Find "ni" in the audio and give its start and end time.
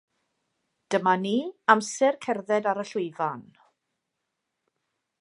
1.25-1.33